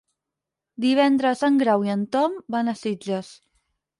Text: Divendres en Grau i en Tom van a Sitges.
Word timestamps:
Divendres 0.85 1.43
en 1.49 1.59
Grau 1.63 1.85
i 1.89 1.93
en 1.95 2.07
Tom 2.17 2.39
van 2.57 2.71
a 2.73 2.77
Sitges. 2.83 3.33